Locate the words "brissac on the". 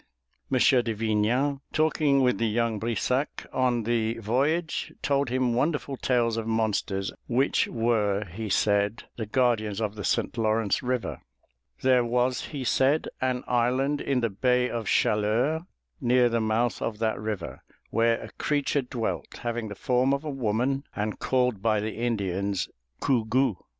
2.79-4.15